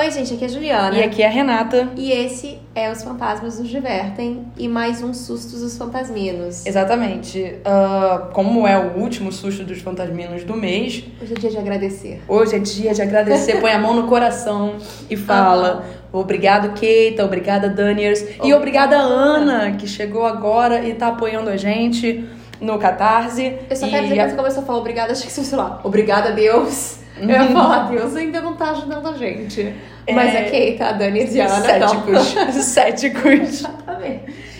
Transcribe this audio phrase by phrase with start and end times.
[0.00, 0.96] Oi, gente, aqui é a Juliana.
[0.96, 1.90] E aqui é a Renata.
[1.94, 6.64] E esse é Os Fantasmas Nos Divertem e mais um Sustos dos Fantasminos.
[6.64, 7.56] Exatamente.
[7.66, 11.04] Uh, como é o último susto dos fantasminos do mês.
[11.20, 12.22] Hoje é dia de agradecer.
[12.26, 13.60] Hoje é dia de agradecer.
[13.60, 14.76] Põe a mão no coração
[15.10, 15.84] e fala.
[16.14, 16.20] Uhum.
[16.20, 17.22] Obrigado, Keita.
[17.22, 18.24] Obrigada, Daniels.
[18.42, 22.24] E obrigada, Ana, que chegou agora e tá apoiando a gente
[22.58, 23.54] no Catarse.
[23.68, 26.32] Eu só quero dizer que você começou a falar obrigada, achei que você falou obrigada,
[26.32, 26.99] Deus.
[27.20, 29.74] Eu ia falar, Deus ainda não tá ajudando a gente.
[30.06, 30.12] É...
[30.14, 32.32] Mas é Keita, a Dani e Diana Céticos.
[32.32, 32.52] Então.
[32.52, 33.32] Céticos.
[33.40, 34.50] Exatamente.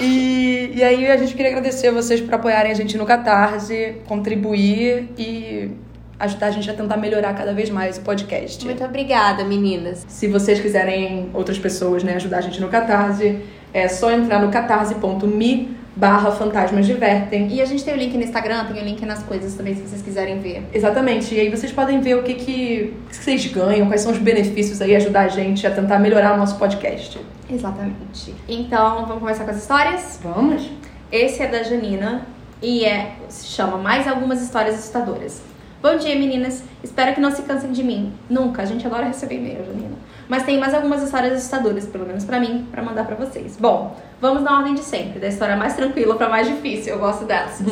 [0.00, 3.96] E, e aí a gente queria agradecer a vocês por apoiarem a gente no Catarse,
[4.06, 5.70] contribuir e
[6.18, 8.64] ajudar a gente a tentar melhorar cada vez mais o podcast.
[8.64, 10.04] Muito obrigada, meninas.
[10.08, 13.40] Se vocês quiserem outras pessoas né, ajudar a gente no Catarse,
[13.72, 17.48] é só entrar no catarse.me barra Fantasmas Divertem.
[17.50, 19.80] E a gente tem o link no Instagram, tem o link nas coisas também, se
[19.80, 20.68] vocês quiserem ver.
[20.72, 21.34] Exatamente.
[21.34, 24.82] E aí vocês podem ver o que, que, que vocês ganham, quais são os benefícios
[24.82, 27.18] aí, ajudar a gente a tentar melhorar o nosso podcast.
[27.50, 28.34] Exatamente.
[28.46, 30.20] Então, vamos começar com as histórias?
[30.22, 30.70] Vamos.
[31.10, 32.26] Esse é da Janina
[32.60, 35.40] e é, se chama Mais Algumas Histórias Assustadoras.
[35.80, 36.64] Bom dia, meninas.
[36.82, 38.12] Espero que não se cansem de mim.
[38.28, 38.62] Nunca.
[38.62, 39.96] A gente adora receber e-mail, Janina.
[40.28, 43.56] Mas tem mais algumas histórias assustadoras, pelo menos para mim, para mandar para vocês.
[43.56, 46.94] Bom, vamos na ordem de sempre, da história mais tranquila para mais difícil.
[46.94, 47.66] Eu gosto dessas.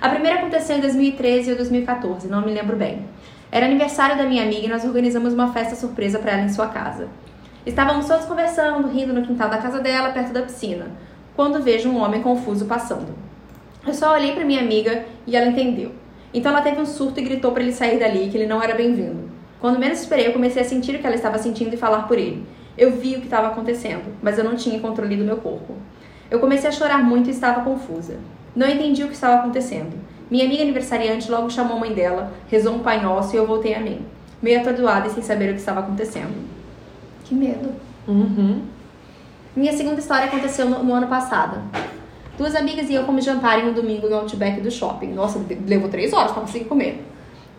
[0.00, 3.04] A primeira aconteceu em 2013 ou 2014, não me lembro bem.
[3.52, 6.68] Era aniversário da minha amiga e nós organizamos uma festa surpresa para ela em sua
[6.68, 7.08] casa.
[7.66, 10.86] Estávamos todos conversando, rindo no quintal da casa dela, perto da piscina,
[11.36, 13.14] quando vejo um homem confuso passando.
[13.86, 15.92] Eu só olhei para minha amiga e ela entendeu.
[16.32, 18.74] Então ela teve um surto e gritou para ele sair dali, que ele não era
[18.74, 19.28] bem-vindo.
[19.60, 22.16] Quando menos esperei, eu comecei a sentir o que ela estava sentindo e falar por
[22.16, 22.46] ele.
[22.76, 25.74] Eu vi o que estava acontecendo, mas eu não tinha controle do meu corpo.
[26.30, 28.16] Eu comecei a chorar muito e estava confusa.
[28.54, 29.92] Não entendi o que estava acontecendo.
[30.30, 33.74] Minha amiga aniversariante logo chamou a mãe dela, rezou um Pai Nosso e eu voltei
[33.74, 34.00] a mim,
[34.40, 36.48] meio atordoada e sem saber o que estava acontecendo.
[37.24, 37.72] Que medo.
[38.06, 38.62] Uhum.
[39.56, 41.60] Minha segunda história aconteceu no, no ano passado.
[42.38, 45.08] Duas amigas e eu fomos jantar em um domingo no Outback do shopping.
[45.08, 47.04] Nossa, levou três horas para conseguir comer.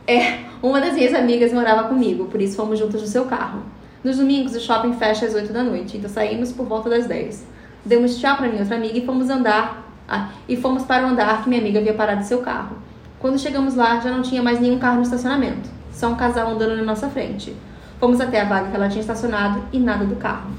[0.07, 3.61] É, uma das minhas amigas morava comigo, por isso fomos juntas no seu carro.
[4.03, 7.45] Nos domingos, o shopping fecha às 8 da noite, então saímos por volta das 10.
[7.85, 9.87] Demos tchau para minha outra amiga e fomos andar.
[10.09, 12.77] Ah, e fomos para o andar que minha amiga havia parado seu carro.
[13.19, 16.75] Quando chegamos lá, já não tinha mais nenhum carro no estacionamento, só um casal andando
[16.75, 17.55] na nossa frente.
[17.99, 20.49] Fomos até a vaga que ela tinha estacionado e nada do carro.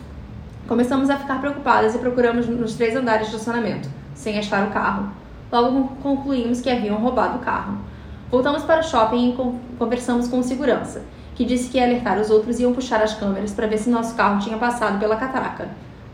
[0.69, 5.11] Começamos a ficar preocupadas e procuramos nos três andares de estacionamento, sem achar o carro.
[5.51, 7.77] Logo concluímos que haviam roubado o carro.
[8.31, 11.03] Voltamos para o shopping e conversamos com o segurança,
[11.35, 13.91] que disse que ia alertar os outros e iam puxar as câmeras para ver se
[13.91, 15.69] nosso carro tinha passado pela catraca.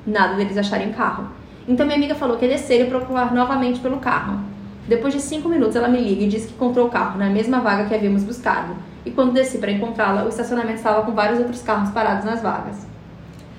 [0.06, 1.28] Nada deles acharem carro.
[1.66, 4.40] Então minha amiga falou que ia descer e procurar novamente pelo carro.
[4.88, 7.60] Depois de cinco minutos ela me liga e diz que encontrou o carro na mesma
[7.60, 8.74] vaga que havíamos buscado.
[9.04, 12.86] E quando desci para encontrá-la, o estacionamento estava com vários outros carros parados nas vagas.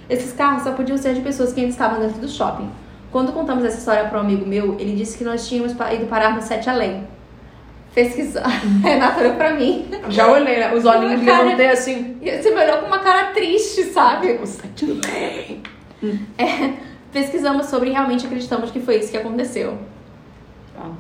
[0.09, 2.69] Esses carros só podiam ser de pessoas que ainda estavam dentro do shopping.
[3.11, 6.35] Quando contamos essa história para um amigo meu, ele disse que nós tínhamos ido parar
[6.35, 7.03] no Sete Além,
[8.03, 8.47] pesquisar.
[8.81, 9.85] Renata olhou pra mim.
[10.09, 10.73] Já olhei, né?
[10.73, 12.17] Os olhinhos cara, levantei assim.
[12.21, 14.27] Você me olhou com uma cara triste, sabe?
[14.41, 15.61] Está tudo bem.
[16.37, 16.73] É,
[17.11, 19.77] pesquisamos sobre e realmente acreditamos que foi isso que aconteceu.
[20.77, 20.91] Ah.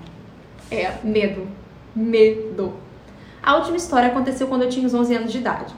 [0.69, 1.47] É, medo.
[1.95, 2.73] Medo.
[3.41, 5.73] A última história aconteceu quando eu tinha uns 11 anos de idade.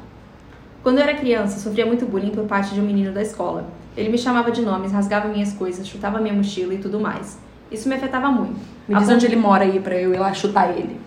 [0.82, 3.70] Quando eu era criança, sofria muito bullying por parte de um menino da escola.
[3.96, 7.38] Ele me chamava de nomes, rasgava minhas coisas, chutava minha mochila e tudo mais.
[7.72, 8.60] Isso me afetava muito.
[8.88, 11.00] Me diz onde ele mora aí pra eu ir lá chutar ele.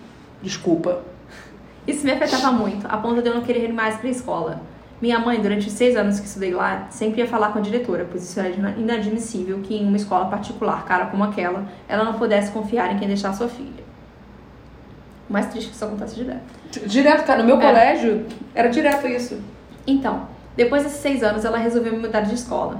[0.45, 1.01] Desculpa.
[1.87, 4.61] Isso me afetava muito, a ponto de eu não querer ir mais pra escola.
[5.01, 8.07] Minha mãe, durante os seis anos que estudei lá, sempre ia falar com a diretora,
[8.09, 12.51] pois isso era inadmissível que em uma escola particular, cara como aquela, ela não pudesse
[12.51, 13.83] confiar em quem deixar sua filha.
[15.27, 16.87] O mais triste é que isso acontece direto.
[16.87, 17.39] Direto, cara.
[17.41, 17.65] No meu é.
[17.65, 19.39] colégio, era direto isso.
[19.87, 22.79] Então, depois desses seis anos, ela resolveu me mudar de escola.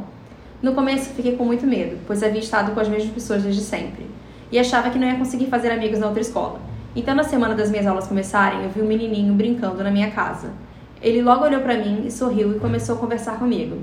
[0.62, 4.06] No começo fiquei com muito medo, pois havia estado com as mesmas pessoas desde sempre,
[4.52, 6.60] e achava que não ia conseguir fazer amigos na outra escola.
[6.96, 10.54] Então, na semana das minhas aulas começarem, eu vi um menininho brincando na minha casa.
[11.02, 13.78] Ele logo olhou para mim e sorriu e começou a conversar comigo.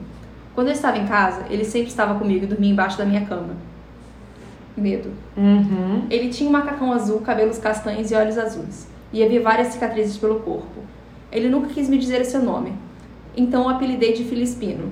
[0.55, 3.55] Quando eu estava em casa, ele sempre estava comigo e dormia embaixo da minha cama.
[4.77, 5.11] Medo.
[5.37, 6.07] Uhum.
[6.11, 10.41] Ele tinha um macacão azul, cabelos castanhos e olhos azuis, e havia várias cicatrizes pelo
[10.41, 10.81] corpo.
[11.31, 12.73] Ele nunca quis me dizer o seu nome,
[13.37, 14.91] então o apelidei de Filispino.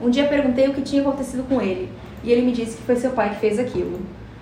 [0.00, 1.90] Um dia perguntei o que tinha acontecido com ele,
[2.22, 3.98] e ele me disse que foi seu pai que fez aquilo.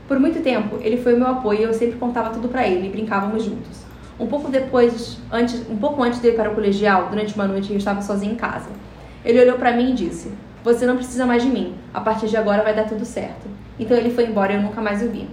[0.08, 2.86] Por muito tempo, ele foi o meu apoio e eu sempre contava tudo para ele
[2.86, 3.84] e brincávamos juntos.
[4.20, 7.72] Um pouco depois, antes, um pouco antes de ir para o colegial, durante uma noite
[7.72, 8.68] eu estava sozinha em casa.
[9.24, 10.30] Ele olhou para mim e disse:
[10.62, 11.74] "Você não precisa mais de mim.
[11.92, 13.48] A partir de agora vai dar tudo certo."
[13.80, 15.28] Então ele foi embora e eu nunca mais o vi.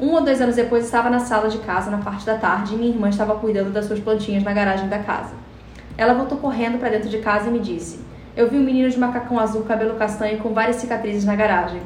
[0.00, 2.76] Um ou dois anos depois, estava na sala de casa na parte da tarde e
[2.76, 5.34] minha irmã estava cuidando das suas plantinhas na garagem da casa.
[5.96, 8.00] Ela voltou correndo para dentro de casa e me disse:
[8.36, 11.80] Eu vi um menino de macacão azul, cabelo castanho com várias cicatrizes na garagem.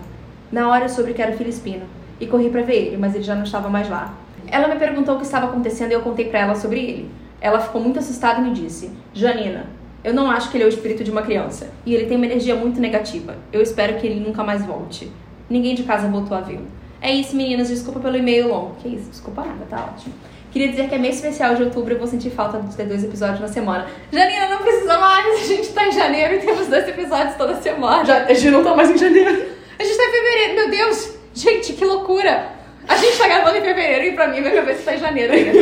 [0.50, 1.85] Na hora eu soube que era o Filispino
[2.25, 4.15] e corri para ver ele, mas ele já não estava mais lá.
[4.47, 7.11] Ela me perguntou o que estava acontecendo e eu contei para ela sobre ele.
[7.41, 9.67] Ela ficou muito assustada e me disse: Janina,
[10.03, 11.71] eu não acho que ele é o espírito de uma criança.
[11.85, 13.37] E ele tem uma energia muito negativa.
[13.53, 15.11] Eu espero que ele nunca mais volte.
[15.49, 16.67] Ninguém de casa voltou a vê-lo.
[17.00, 17.69] É isso, meninas.
[17.69, 18.75] Desculpa pelo e-mail longo.
[18.77, 19.11] Que isso?
[19.11, 20.15] Desculpa nada, tá ótimo.
[20.50, 23.03] Queria dizer que é mês especial de outubro, eu vou sentir falta de ter dois
[23.03, 23.87] episódios na semana.
[24.12, 25.43] Janina, não precisa mais.
[25.43, 28.05] A gente tá em janeiro e temos dois episódios toda semana.
[28.05, 29.31] Já, a gente não tá mais em janeiro.
[29.79, 30.55] A gente tá em fevereiro.
[30.55, 31.14] Meu Deus!
[31.35, 32.53] Gente, que loucura!
[32.87, 35.59] A gente tá gravando em fevereiro e pra mim minha cabeça tá em janeiro ainda.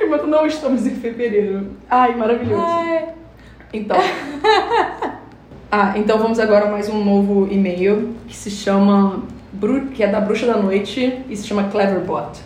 [0.02, 1.72] Enquanto não estamos em fevereiro.
[1.90, 2.62] Ai, maravilhoso.
[2.64, 3.08] Ai.
[3.70, 3.98] Então.
[5.70, 9.22] ah, então vamos agora a mais um novo e-mail que se chama.
[9.94, 12.40] Que é da Bruxa da Noite e se chama Cleverbot.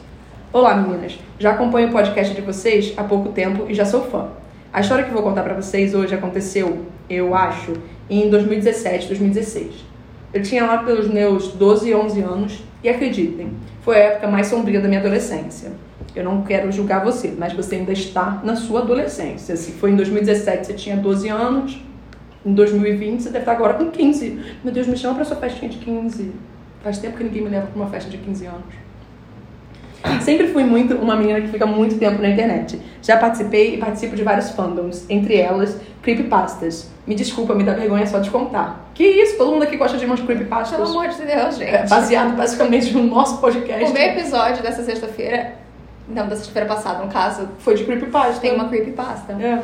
[0.52, 1.18] Olá, meninas.
[1.38, 4.28] Já acompanho o podcast de vocês há pouco tempo e já sou fã.
[4.72, 7.72] A história que vou contar pra vocês hoje aconteceu, eu acho,
[8.10, 9.87] em 2017, 2016.
[10.32, 13.52] Eu tinha lá pelos meus 12, 11 anos e acreditem,
[13.82, 15.72] foi a época mais sombria da minha adolescência.
[16.14, 19.56] Eu não quero julgar você, mas você ainda está na sua adolescência.
[19.56, 21.80] Se foi em 2017 você tinha 12 anos,
[22.44, 24.40] em 2020 você deve estar agora com 15.
[24.62, 26.32] Meu Deus, me chama pra sua festinha de 15.
[26.82, 28.87] Faz tempo que ninguém me leva pra uma festa de 15 anos.
[30.22, 32.80] Sempre fui muito uma menina que fica muito tempo na internet.
[33.02, 36.90] Já participei e participo de vários fandoms, entre elas creepypastas.
[37.06, 38.90] Me desculpa, me dá vergonha só de contar.
[38.94, 39.36] Que isso?
[39.36, 40.76] Todo mundo aqui gosta de umas creepypastas.
[40.76, 41.74] Pelo amor de Deus, gente.
[41.74, 43.84] É, baseado basicamente no nosso podcast.
[43.84, 45.54] O meu episódio dessa sexta-feira,
[46.08, 48.40] não, da sexta-feira passada, no caso, Foi de creepypasta.
[48.40, 49.32] tem uma creepypasta.
[49.32, 49.62] É.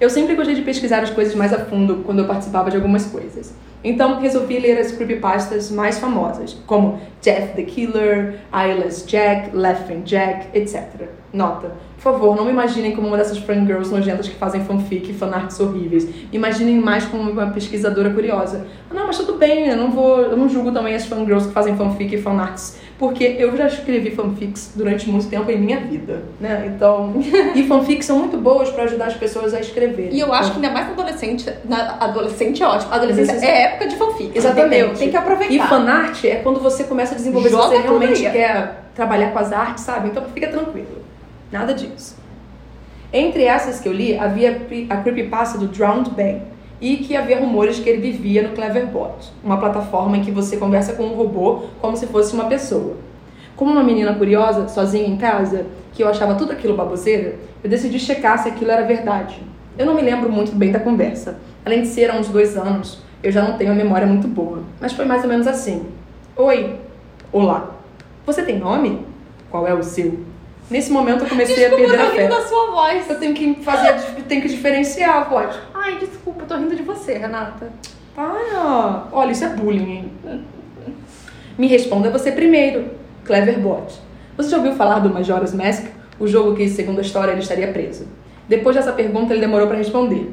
[0.00, 3.04] Eu sempre gostei de pesquisar as coisas mais a fundo quando eu participava de algumas
[3.04, 3.54] coisas.
[3.84, 10.48] Então resolvi ler as creepypastas mais famosas, como Jeff the Killer, Eyeless Jack, Laughing Jack,
[10.58, 11.08] etc.
[11.32, 11.72] Nota.
[11.96, 15.60] Por favor, não me imaginem como uma dessas fangirls nojentas que fazem fanfic e fanarts
[15.60, 16.08] horríveis.
[16.32, 18.66] Imaginem mais como uma pesquisadora curiosa.
[18.90, 20.18] Ah, não, mas tudo bem, eu não vou.
[20.22, 22.78] Eu não julgo também as fangirls que fazem fanfic e fanarts.
[22.98, 26.72] Porque eu já escrevi fanfics durante muito tempo em minha vida, né?
[26.74, 27.14] Então.
[27.54, 30.08] e fanfics são muito boas pra ajudar as pessoas a escrever.
[30.10, 31.52] E eu acho que ainda mais na adolescente.
[31.66, 32.94] Na adolescente é ótimo.
[32.94, 33.44] Adolescência Isso.
[33.44, 34.38] é época de fanfic.
[34.38, 34.74] Exatamente.
[34.74, 34.94] entendeu?
[34.94, 35.54] Tem que aproveitar.
[35.54, 39.32] E fanart é quando você começa a desenvolver se Joga você tudo realmente quer trabalhar
[39.32, 40.08] com as artes, sabe?
[40.08, 40.99] Então fica tranquilo.
[41.50, 42.16] Nada disso.
[43.12, 46.42] Entre essas que eu li, havia a creepypasta do Drowned Ben
[46.80, 50.92] e que havia rumores que ele vivia no Cleverbot, uma plataforma em que você conversa
[50.92, 52.96] com um robô como se fosse uma pessoa.
[53.56, 57.98] Como uma menina curiosa, sozinha em casa, que eu achava tudo aquilo baboseira, eu decidi
[57.98, 59.42] checar se aquilo era verdade.
[59.76, 61.38] Eu não me lembro muito bem da conversa.
[61.64, 64.62] Além de ser há uns dois anos, eu já não tenho a memória muito boa.
[64.80, 65.86] Mas foi mais ou menos assim.
[66.36, 66.76] Oi.
[67.32, 67.74] Olá.
[68.24, 69.04] Você tem nome?
[69.50, 70.29] Qual é o seu?
[70.70, 72.22] Nesse momento eu comecei Desculpa, a perder eu a tô fé.
[72.22, 73.10] rindo da sua voz.
[73.10, 73.92] Eu tenho que fazer,
[74.28, 75.56] tenho que diferenciar a voz.
[75.74, 77.72] Ai, desculpa, eu tô rindo de você, Renata.
[78.14, 79.04] Para!
[79.10, 80.12] Olha, isso é bullying, hein?
[81.58, 82.90] Me responda você primeiro,
[83.24, 83.92] Cleverbot.
[84.36, 85.86] Você já ouviu falar do Majora's Mask?
[86.18, 88.06] O jogo que, segundo a história, ele estaria preso.
[88.48, 90.32] Depois dessa pergunta, ele demorou para responder.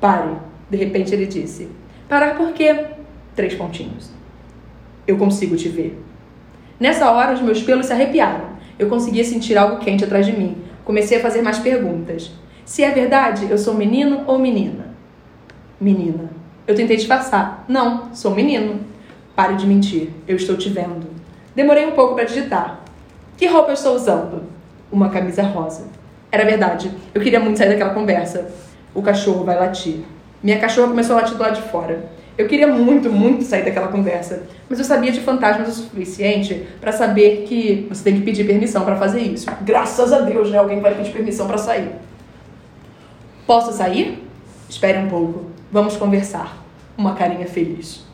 [0.00, 0.36] Pare.
[0.70, 1.68] De repente, ele disse.
[2.08, 2.86] Parar por quê?
[3.34, 4.10] Três pontinhos.
[5.06, 6.02] Eu consigo te ver.
[6.78, 8.45] Nessa hora, os meus pelos se arrepiaram.
[8.78, 10.56] Eu conseguia sentir algo quente atrás de mim.
[10.84, 12.30] Comecei a fazer mais perguntas.
[12.64, 14.94] Se é verdade, eu sou menino ou menina?
[15.80, 16.30] Menina.
[16.66, 17.64] Eu tentei disfarçar.
[17.68, 18.80] Não, sou menino.
[19.34, 20.10] Pare de mentir.
[20.26, 21.06] Eu estou te vendo.
[21.54, 22.80] Demorei um pouco para digitar.
[23.36, 24.42] Que roupa eu estou usando?
[24.90, 25.84] Uma camisa rosa.
[26.30, 26.90] Era verdade.
[27.14, 28.50] Eu queria muito sair daquela conversa.
[28.94, 30.00] O cachorro vai latir.
[30.42, 32.10] Minha cachorra começou a latir do lado de fora.
[32.38, 36.92] Eu queria muito, muito sair daquela conversa, mas eu sabia de fantasmas o suficiente para
[36.92, 39.46] saber que você tem que pedir permissão para fazer isso.
[39.62, 40.58] Graças a Deus, né?
[40.58, 41.92] Alguém vai pedir permissão para sair.
[43.46, 44.22] Posso sair?
[44.68, 45.46] Espere um pouco.
[45.72, 46.62] Vamos conversar.
[46.98, 48.04] Uma carinha feliz.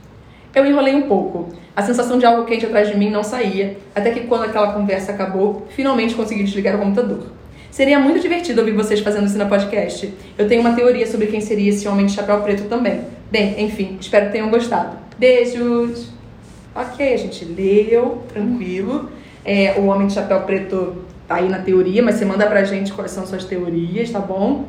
[0.54, 1.48] Eu enrolei um pouco.
[1.74, 5.10] A sensação de algo quente atrás de mim não saía, até que quando aquela conversa
[5.12, 7.32] acabou, finalmente consegui desligar o computador.
[7.70, 10.12] Seria muito divertido ouvir vocês fazendo isso na podcast.
[10.36, 13.00] Eu tenho uma teoria sobre quem seria esse homem de chapéu preto também.
[13.32, 14.98] Bem, enfim, espero que tenham gostado.
[15.18, 16.08] Beijos!
[16.74, 19.08] Ok, a gente leu, tranquilo.
[19.42, 20.96] É, o homem de chapéu preto
[21.26, 24.66] tá aí na teoria, mas você manda pra gente quais são suas teorias, tá bom?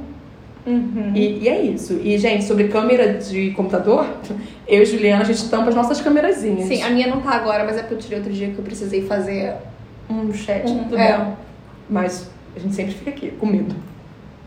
[1.13, 1.99] E, e é isso.
[2.01, 4.07] E, gente, sobre câmera de computador,
[4.65, 6.65] eu e Juliana, a gente tampa as nossas câmerazinhas.
[6.69, 8.63] Sim, a minha não tá agora, mas é porque eu tirei outro dia que eu
[8.63, 9.55] precisei fazer.
[10.09, 11.33] Um chat, Um- é.
[11.89, 13.75] Mas a gente sempre fica aqui, com medo.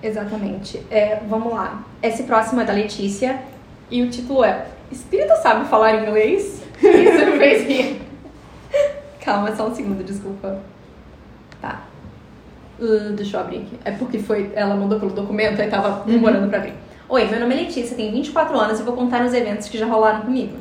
[0.02, 0.80] Exatamente.
[0.90, 1.84] É, vamos lá.
[2.02, 3.38] Esse próximo é da Letícia
[3.90, 6.62] e o título é Espírito sabe falar inglês?
[6.78, 8.02] Isso me fez rir.
[9.20, 10.60] Calma, só um segundo, desculpa.
[11.60, 11.82] Tá.
[12.78, 13.78] Uh, deixa eu abrir aqui.
[13.84, 16.74] É porque foi, ela mandou pelo documento, aí tava demorando pra abrir.
[17.08, 19.86] Oi, meu nome é Letícia, tenho 24 anos e vou contar uns eventos que já
[19.86, 20.56] rolaram comigo.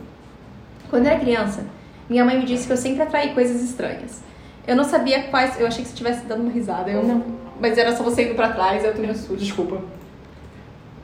[0.89, 1.65] Quando eu era criança,
[2.09, 4.23] minha mãe me disse que eu sempre atraí coisas estranhas.
[4.67, 5.59] Eu não sabia quais.
[5.59, 6.89] Eu achei que você estivesse dando uma risada.
[6.89, 7.23] Eu Não.
[7.59, 9.37] Mas era só você indo pra trás, eu tô meio sujo.
[9.37, 9.81] Desculpa.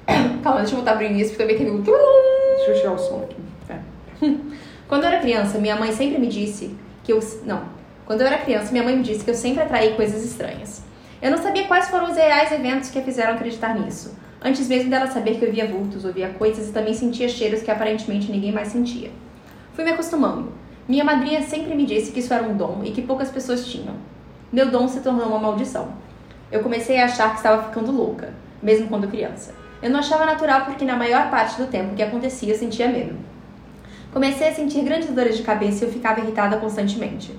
[0.43, 1.81] Calma, deixa eu voltar pro início, porque também teve um.
[1.81, 3.35] Deixa eu tirar o som aqui.
[3.69, 4.27] É.
[4.87, 7.19] Quando eu era criança, minha mãe sempre me disse que eu.
[7.45, 7.63] Não.
[8.05, 10.83] Quando eu era criança, minha mãe me disse que eu sempre atraí coisas estranhas.
[11.21, 14.17] Eu não sabia quais foram os reais eventos que a fizeram acreditar nisso.
[14.43, 17.69] Antes mesmo dela saber que eu via vultos, ouvia coisas e também sentia cheiros que
[17.69, 19.11] aparentemente ninguém mais sentia.
[19.73, 20.51] Fui me acostumando.
[20.87, 23.95] Minha madrinha sempre me disse que isso era um dom e que poucas pessoas tinham.
[24.51, 25.93] Meu dom se tornou uma maldição.
[26.51, 29.53] Eu comecei a achar que estava ficando louca, mesmo quando criança.
[29.81, 33.15] Eu não achava natural porque na maior parte do tempo que acontecia eu sentia medo.
[34.13, 37.33] Comecei a sentir grandes dores de cabeça e eu ficava irritada constantemente.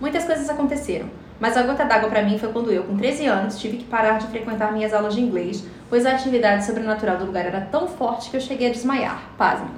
[0.00, 1.08] Muitas coisas aconteceram,
[1.40, 4.18] mas a gota d'água para mim foi quando eu, com 13 anos, tive que parar
[4.18, 8.30] de frequentar minhas aulas de inglês, pois a atividade sobrenatural do lugar era tão forte
[8.30, 9.30] que eu cheguei a desmaiar.
[9.36, 9.70] Pasme.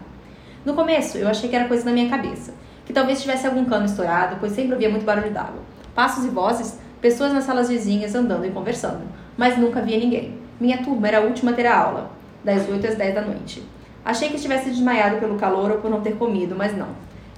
[0.63, 2.53] No começo, eu achei que era coisa da minha cabeça,
[2.85, 5.63] que talvez tivesse algum cano estourado, pois sempre ouvia muito barulho d'água.
[5.95, 9.05] Passos e vozes, pessoas nas salas vizinhas andando e conversando,
[9.39, 10.40] mas nunca via ninguém.
[10.61, 12.11] Minha turma era a última a ter a aula,
[12.45, 13.63] das 8 às 10 da noite.
[14.05, 16.89] Achei que estivesse desmaiado pelo calor ou por não ter comido, mas não.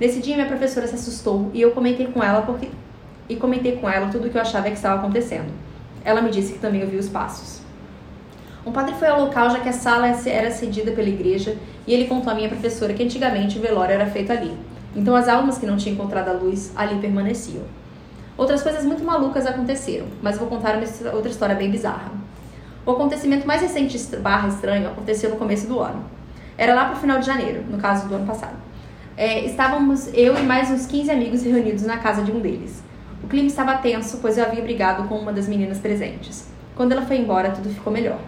[0.00, 2.68] Nesse dia, minha professora se assustou e eu comentei com ela porque
[3.28, 5.52] e comentei com ela tudo o que eu achava que estava acontecendo.
[6.04, 7.60] Ela me disse que também ouviu os passos.
[8.66, 12.08] Um padre foi ao local já que a sala era cedida pela igreja e ele
[12.08, 14.52] contou à minha professora que antigamente o velório era feito ali.
[14.96, 17.62] Então as almas que não tinham encontrado a luz ali permaneciam.
[18.36, 22.21] Outras coisas muito malucas aconteceram, mas vou contar uma outra história bem bizarra.
[22.84, 26.04] O acontecimento mais recente barra estranho aconteceu no começo do ano.
[26.58, 28.56] Era lá pro final de janeiro, no caso do ano passado.
[29.16, 32.82] É, estávamos eu e mais uns 15 amigos reunidos na casa de um deles.
[33.22, 36.48] O clima estava tenso, pois eu havia brigado com uma das meninas presentes.
[36.74, 38.18] Quando ela foi embora, tudo ficou melhor.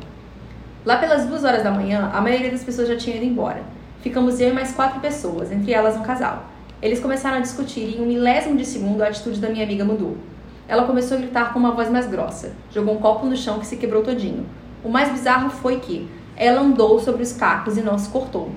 [0.84, 3.60] Lá pelas duas horas da manhã, a maioria das pessoas já tinha ido embora.
[4.02, 6.44] Ficamos eu e mais quatro pessoas, entre elas um casal.
[6.80, 9.84] Eles começaram a discutir e em um milésimo de segundo a atitude da minha amiga
[9.84, 10.16] mudou.
[10.66, 13.66] Ela começou a gritar com uma voz mais grossa, jogou um copo no chão que
[13.66, 14.46] se quebrou todinho.
[14.82, 18.50] O mais bizarro foi que ela andou sobre os cacos e não se cortou.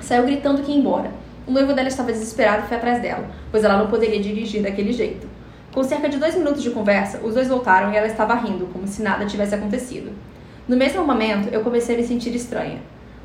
[0.00, 1.10] Saiu gritando que ia embora.
[1.46, 4.92] O noivo dela estava desesperado e foi atrás dela, pois ela não poderia dirigir daquele
[4.92, 5.26] jeito.
[5.72, 8.86] Com cerca de dois minutos de conversa, os dois voltaram e ela estava rindo, como
[8.86, 10.12] se nada tivesse acontecido.
[10.68, 12.80] No mesmo momento, eu comecei a me sentir estranha.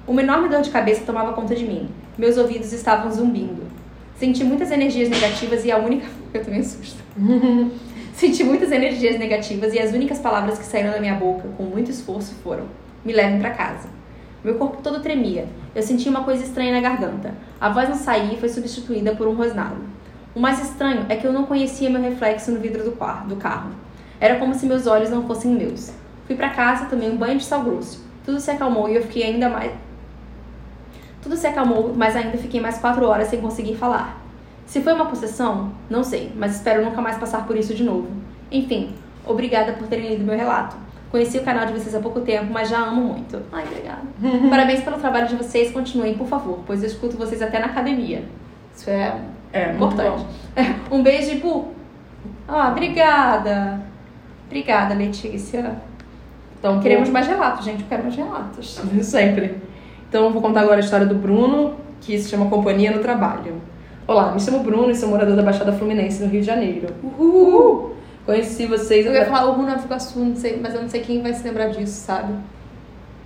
[0.07, 1.89] Uma enorme dor de cabeça tomava conta de mim.
[2.17, 3.63] Meus ouvidos estavam zumbindo.
[4.17, 6.07] Senti muitas energias negativas e a única.
[6.33, 7.03] Eu também assusto.
[8.17, 11.91] Senti muitas energias negativas e as únicas palavras que saíram da minha boca, com muito
[11.91, 12.63] esforço, foram:
[13.05, 13.87] Me levem para casa.
[14.43, 15.45] Meu corpo todo tremia.
[15.75, 17.35] Eu sentia uma coisa estranha na garganta.
[17.61, 19.77] A voz não saía e foi substituída por um rosnado.
[20.33, 22.89] O mais estranho é que eu não conhecia meu reflexo no vidro do,
[23.27, 23.69] do carro.
[24.19, 25.93] Era como se meus olhos não fossem meus.
[26.25, 28.03] Fui para casa, tomei um banho de sal grosso.
[28.25, 29.71] Tudo se acalmou e eu fiquei ainda mais.
[31.21, 34.26] Tudo se acalmou, mas ainda fiquei mais quatro horas sem conseguir falar.
[34.67, 38.09] Se foi uma possessão, não sei, mas espero nunca mais passar por isso de novo.
[38.51, 38.93] Enfim,
[39.25, 40.75] obrigada por terem lido meu relato.
[41.09, 43.41] Conheci o canal de vocês há pouco tempo, mas já amo muito.
[43.51, 44.01] Ai, obrigada.
[44.49, 48.25] Parabéns pelo trabalho de vocês, continuem, por favor, pois eu escuto vocês até na academia.
[48.75, 49.15] Isso é,
[49.53, 50.25] É, importante.
[50.91, 51.69] Um beijo e pu.
[52.45, 53.81] Ah, obrigada.
[54.47, 55.77] Obrigada, Letícia.
[56.59, 57.83] Então, Queremos mais relatos, gente.
[57.83, 58.81] Eu quero mais relatos.
[59.01, 59.61] Sempre.
[60.09, 63.61] Então, eu vou contar agora a história do Bruno, que se chama Companhia no Trabalho.
[64.07, 66.87] Olá, me chamo Bruno e sou morador da Baixada Fluminense, no Rio de Janeiro.
[67.03, 67.93] Uhul!
[68.25, 69.05] Conheci vocês...
[69.05, 71.43] Eu ia falar o Runa Iguaçu, não sei, mas eu não sei quem vai se
[71.45, 72.33] lembrar disso, sabe?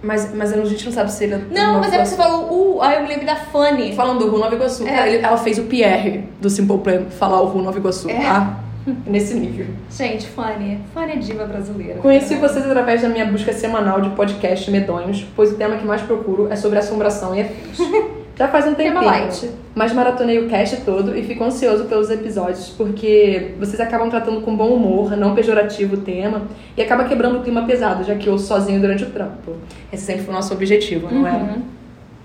[0.01, 2.77] Mas, mas a gente não sabe se ele é Não, mas é porque você falou,
[2.77, 3.93] uh, aí eu me lembro da Fanny.
[3.95, 5.13] Falando do Ru Nova Iguaçu, É.
[5.13, 8.19] ele- ela fez o Pierre do Simple Plan falar o Ru Nova Iguaçu, É.
[8.19, 8.59] tá?
[9.05, 9.67] Nesse nível.
[9.91, 10.79] Gente, Fanny.
[10.91, 11.99] Fanny é diva brasileira.
[11.99, 16.01] Conheci vocês através da minha busca semanal de podcast medonhos, pois o tema que mais
[16.01, 17.77] procuro é sobre assombração e afins.
[18.41, 19.51] Já faz um Tema tempinho, light.
[19.75, 24.55] mas maratonei o cast todo e fico ansioso pelos episódios, porque vocês acabam tratando com
[24.55, 26.41] bom humor, não pejorativo o tema,
[26.75, 29.57] e acaba quebrando o clima pesado, já que eu sozinho durante o trampo.
[29.93, 31.33] Esse sempre foi o nosso objetivo, não é?
[31.33, 31.61] Uhum.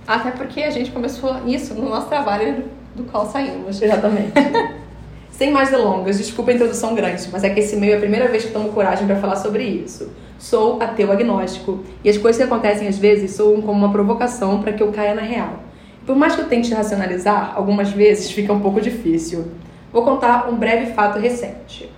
[0.06, 3.82] Até porque a gente começou isso no nosso trabalho do qual saímos.
[3.82, 4.32] Exatamente.
[5.30, 8.26] Sem mais delongas, desculpa a introdução grande, mas é que esse meio é a primeira
[8.28, 10.10] vez que tomo coragem para falar sobre isso.
[10.38, 14.72] Sou ateu agnóstico e as coisas que acontecem às vezes soam como uma provocação para
[14.72, 15.65] que eu caia na real.
[16.06, 19.48] Por mais que eu tente racionalizar, algumas vezes fica um pouco difícil.
[19.92, 21.90] Vou contar um breve fato recente.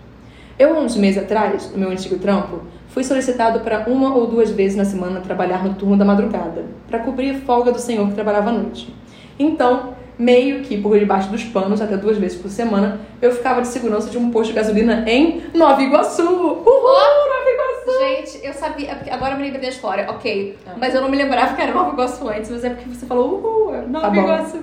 [0.58, 4.78] Eu, uns meses atrás, no meu antigo trampo, fui solicitado para uma ou duas vezes
[4.78, 8.48] na semana trabalhar no turno da madrugada, para cobrir a folga do senhor que trabalhava
[8.48, 8.92] à noite.
[9.38, 13.68] Então, meio que por debaixo dos panos, até duas vezes por semana, eu ficava de
[13.68, 16.22] segurança de um posto de gasolina em Nova Iguaçu.
[16.22, 17.27] Uhul!
[18.48, 18.90] Eu sabia.
[18.92, 20.58] é porque Agora eu me lembrei da história, ok.
[20.66, 20.74] Ah.
[20.78, 23.34] Mas eu não me lembrava que era Nova Iguaçu antes, mas é porque você falou,
[23.34, 24.16] uhul, Nova Tá.
[24.16, 24.58] Iguaçu.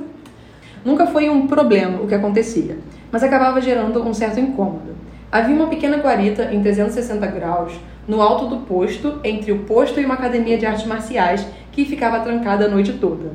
[0.83, 2.77] Nunca foi um problema o que acontecia,
[3.11, 4.95] mas acabava gerando um certo incômodo.
[5.31, 7.73] Havia uma pequena guarita em 360 graus
[8.07, 12.19] no alto do posto, entre o posto e uma academia de artes marciais que ficava
[12.19, 13.31] trancada a noite toda.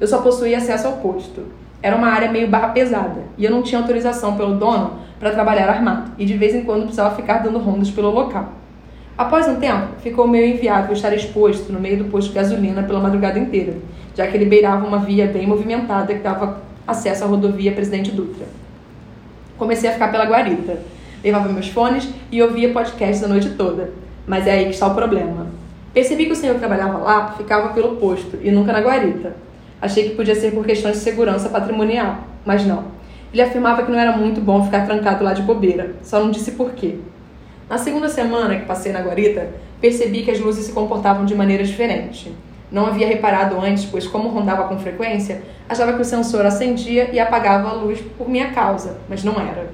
[0.00, 1.42] Eu só possuía acesso ao posto.
[1.82, 5.68] Era uma área meio barra pesada e eu não tinha autorização pelo dono para trabalhar
[5.68, 8.52] armado e de vez em quando precisava ficar dando rondas pelo local.
[9.16, 12.98] Após um tempo, ficou meio inviável estar exposto no meio do posto de gasolina pela
[12.98, 13.74] madrugada inteira,
[14.14, 18.44] já que ele beirava uma via bem movimentada que dava acesso à rodovia Presidente Dutra.
[19.56, 20.78] Comecei a ficar pela guarita.
[21.22, 23.92] Levava meus fones e ouvia podcasts a noite toda.
[24.26, 25.46] Mas é aí que está o problema.
[25.92, 29.36] Percebi que o senhor que trabalhava lá ficava pelo posto e nunca na guarita.
[29.80, 32.84] Achei que podia ser por questões de segurança patrimonial, mas não.
[33.32, 36.52] Ele afirmava que não era muito bom ficar trancado lá de bobeira, só não disse
[36.52, 36.98] por quê.
[37.68, 39.48] Na segunda semana que passei na guarita,
[39.80, 42.30] percebi que as luzes se comportavam de maneira diferente.
[42.70, 47.18] Não havia reparado antes, pois como rondava com frequência, achava que o sensor acendia e
[47.18, 49.70] apagava a luz por minha causa, mas não era.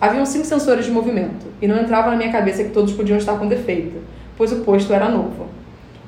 [0.00, 3.38] Haviam cinco sensores de movimento, e não entrava na minha cabeça que todos podiam estar
[3.38, 4.02] com defeito,
[4.36, 5.46] pois o posto era novo.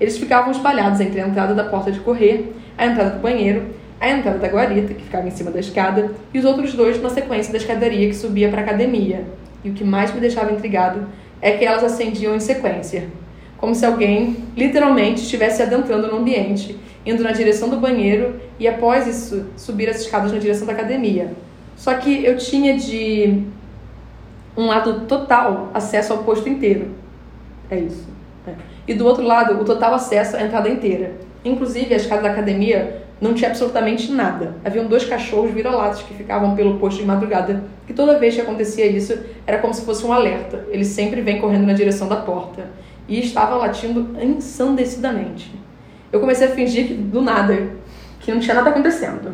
[0.00, 3.66] Eles ficavam espalhados entre a entrada da porta de correr, a entrada do banheiro,
[4.00, 7.10] a entrada da guarita, que ficava em cima da escada, e os outros dois na
[7.10, 9.24] sequência da escadaria que subia para a academia.
[9.64, 11.06] E o que mais me deixava intrigado
[11.40, 13.08] é que elas acendiam em sequência,
[13.56, 19.06] como se alguém literalmente estivesse adentrando no ambiente, indo na direção do banheiro e após
[19.06, 21.32] isso subir as escadas na direção da academia.
[21.76, 23.44] Só que eu tinha de
[24.56, 26.88] um lado total acesso ao posto inteiro.
[27.70, 28.08] É isso.
[28.46, 28.52] É.
[28.86, 31.12] E do outro lado, o total acesso à entrada inteira.
[31.44, 34.54] Inclusive, a escada da academia não tinha absolutamente nada.
[34.64, 38.86] Haviam dois cachorros vira-latas que ficavam pelo posto de madrugada, que toda vez que acontecia
[38.86, 40.64] isso, era como se fosse um alerta.
[40.70, 42.66] Eles sempre vêm correndo na direção da porta.
[43.08, 45.52] E estava latindo ensandecidamente.
[46.12, 47.70] Eu comecei a fingir que, do nada,
[48.20, 49.32] que não tinha nada acontecendo.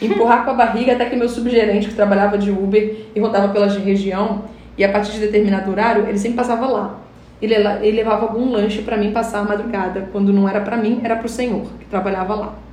[0.00, 3.66] Empurrar com a barriga até que meu subgerente, que trabalhava de Uber e rodava pela
[3.66, 4.44] região,
[4.76, 7.00] e a partir de determinado horário, ele sempre passava lá.
[7.42, 10.08] Ele, ele levava algum lanche para mim passar a madrugada.
[10.12, 12.67] Quando não era para mim, era para o senhor, que trabalhava lá.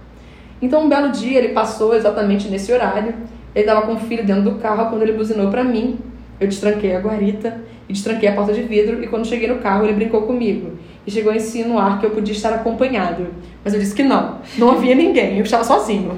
[0.65, 3.13] Então, um belo dia, ele passou exatamente nesse horário.
[3.54, 5.99] Ele estava com o filho dentro do carro quando ele buzinou para mim.
[6.39, 9.04] Eu destranquei a guarita e destranquei a porta de vidro.
[9.04, 10.71] E quando cheguei no carro, ele brincou comigo
[11.06, 13.28] e chegou a insinuar que eu podia estar acompanhado.
[13.63, 16.13] Mas eu disse que não, não havia ninguém, eu estava sozinho.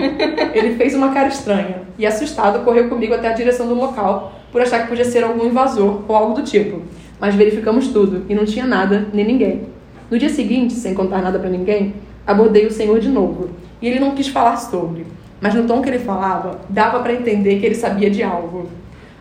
[0.56, 4.62] Ele fez uma cara estranha e, assustado, correu comigo até a direção do local por
[4.62, 6.84] achar que podia ser algum invasor ou algo do tipo.
[7.20, 9.77] Mas verificamos tudo e não tinha nada nem ninguém.
[10.10, 13.50] No dia seguinte, sem contar nada para ninguém, abordei o senhor de novo
[13.82, 15.06] e ele não quis falar sobre,
[15.42, 18.70] mas no tom que ele falava, dava para entender que ele sabia de algo.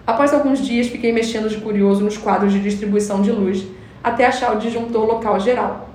[0.06, 3.66] Após alguns dias, fiquei mexendo de curioso nos quadros de distribuição de luz
[4.02, 5.90] até achar o disjuntor local geral.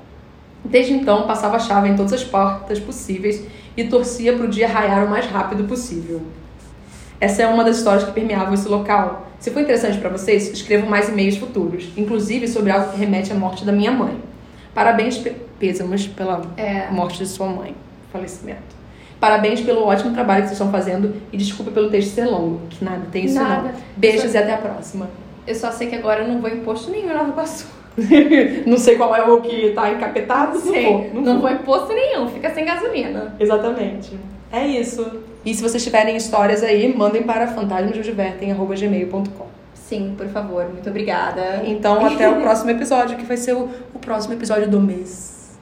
[0.65, 3.45] Desde então, passava a chave em todas as portas possíveis
[3.77, 6.21] e torcia para o dia raiar o mais rápido possível.
[7.21, 9.27] Essa é uma das histórias que permeavam esse local.
[9.39, 13.35] Se for interessante para vocês, escrevam mais e-mails futuros, inclusive sobre algo que remete à
[13.35, 14.30] morte da minha mãe.
[14.73, 15.21] Parabéns,
[15.59, 16.87] pêsames pela É.
[16.91, 17.75] morte de sua mãe,
[18.11, 18.81] falecimento.
[19.19, 22.83] Parabéns pelo ótimo trabalho que vocês estão fazendo e desculpa pelo texto ser longo, que
[22.83, 23.69] nada, tem isso Nada.
[23.69, 23.71] não.
[23.95, 25.09] Beijos e até a próxima.
[25.45, 27.67] Eu só sei que agora eu não vou em posto nenhum em Nova Iguaçu.
[28.65, 31.09] não sei qual é o que tá encapetado, não Sei, vou.
[31.13, 31.41] Não, não vou.
[31.41, 33.35] vou em posto nenhum, fica sem gasolina.
[33.39, 34.17] Exatamente.
[34.51, 35.05] É isso.
[35.45, 39.45] E se vocês tiverem histórias aí, mandem para fantasmasdivertem.gmail.com.
[39.91, 41.63] Sim, por favor, muito obrigada.
[41.65, 45.59] Então, até o próximo episódio, que vai ser o, o próximo episódio do mês.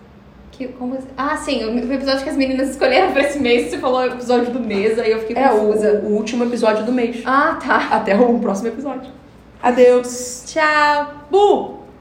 [0.51, 0.95] Que, como...
[1.17, 4.53] Ah, sim, o episódio que as meninas escolheram pra esse mês, você falou o episódio
[4.53, 6.03] do mês, aí eu fiquei É confusa.
[6.03, 7.23] o, o último episódio do mês.
[7.25, 7.87] Ah, tá.
[7.89, 9.09] Até o próximo episódio.
[9.63, 10.43] Adeus.
[10.45, 11.07] Tchau.
[11.31, 11.78] Bu!